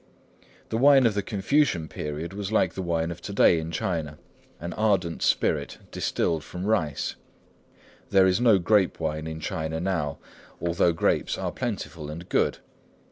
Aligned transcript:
The 0.69 0.79
wine 0.79 1.05
of 1.05 1.13
the 1.13 1.21
Confucian 1.21 1.87
period 1.87 2.33
was 2.33 2.51
like 2.51 2.73
the 2.73 2.81
wine 2.81 3.11
of 3.11 3.21
to 3.21 3.31
day 3.31 3.59
in 3.59 3.69
China, 3.69 4.17
an 4.59 4.73
ardent 4.73 5.21
spirit 5.21 5.77
distilled 5.91 6.43
from 6.43 6.65
rice. 6.65 7.17
There 8.09 8.25
is 8.25 8.41
no 8.41 8.57
grape 8.57 8.99
wine 8.99 9.27
in 9.27 9.39
China 9.39 9.79
now, 9.79 10.17
although 10.59 10.91
grapes 10.91 11.37
are 11.37 11.51
plentiful 11.51 12.09
and 12.09 12.27
good. 12.27 12.57